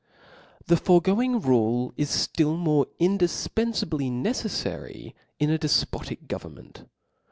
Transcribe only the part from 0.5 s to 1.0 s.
np H E